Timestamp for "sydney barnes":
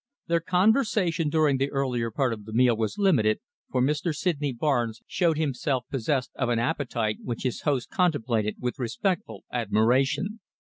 4.15-4.99